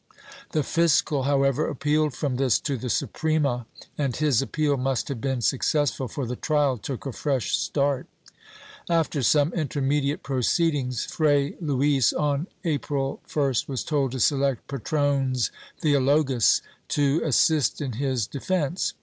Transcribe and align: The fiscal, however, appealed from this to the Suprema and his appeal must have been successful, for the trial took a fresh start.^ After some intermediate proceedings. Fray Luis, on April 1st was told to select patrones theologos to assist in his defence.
The 0.53 0.63
fiscal, 0.63 1.25
however, 1.25 1.67
appealed 1.67 2.15
from 2.15 2.37
this 2.37 2.57
to 2.61 2.75
the 2.75 2.89
Suprema 2.89 3.67
and 3.99 4.15
his 4.15 4.41
appeal 4.41 4.75
must 4.75 5.09
have 5.09 5.21
been 5.21 5.41
successful, 5.41 6.07
for 6.07 6.25
the 6.25 6.35
trial 6.35 6.79
took 6.79 7.05
a 7.05 7.11
fresh 7.13 7.55
start.^ 7.55 8.07
After 8.91 9.21
some 9.21 9.53
intermediate 9.53 10.23
proceedings. 10.23 11.05
Fray 11.05 11.55
Luis, 11.61 12.13
on 12.13 12.47
April 12.63 13.21
1st 13.29 13.67
was 13.67 13.83
told 13.83 14.13
to 14.13 14.19
select 14.19 14.67
patrones 14.67 15.51
theologos 15.83 16.63
to 16.87 17.21
assist 17.23 17.79
in 17.79 17.91
his 17.91 18.25
defence. 18.25 18.95